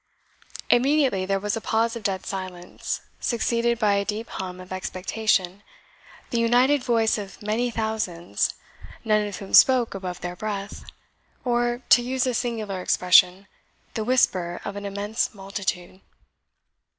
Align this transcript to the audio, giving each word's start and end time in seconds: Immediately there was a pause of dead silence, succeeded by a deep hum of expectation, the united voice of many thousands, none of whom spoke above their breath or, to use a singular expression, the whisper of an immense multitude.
Immediately 0.71 1.27
there 1.27 1.39
was 1.39 1.55
a 1.55 1.61
pause 1.61 1.95
of 1.95 2.01
dead 2.01 2.25
silence, 2.25 3.01
succeeded 3.19 3.77
by 3.77 3.93
a 3.93 4.03
deep 4.03 4.29
hum 4.29 4.59
of 4.59 4.73
expectation, 4.73 5.61
the 6.31 6.39
united 6.39 6.83
voice 6.83 7.19
of 7.19 7.39
many 7.43 7.69
thousands, 7.69 8.55
none 9.05 9.27
of 9.27 9.35
whom 9.37 9.53
spoke 9.53 9.93
above 9.93 10.21
their 10.21 10.35
breath 10.35 10.85
or, 11.45 11.83
to 11.89 12.01
use 12.01 12.25
a 12.25 12.33
singular 12.33 12.81
expression, 12.81 13.45
the 13.93 14.03
whisper 14.03 14.59
of 14.65 14.75
an 14.75 14.87
immense 14.87 15.35
multitude. 15.35 16.01